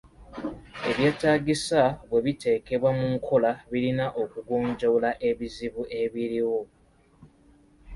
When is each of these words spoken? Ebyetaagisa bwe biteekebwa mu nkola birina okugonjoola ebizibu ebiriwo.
Ebyetaagisa 0.89 1.81
bwe 2.09 2.19
biteekebwa 2.25 2.89
mu 2.97 3.07
nkola 3.15 3.51
birina 3.71 4.05
okugonjoola 4.21 5.09
ebizibu 5.29 5.81
ebiriwo. 6.01 6.59